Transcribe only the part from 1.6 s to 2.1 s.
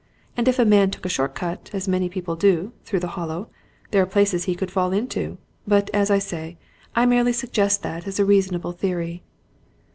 as many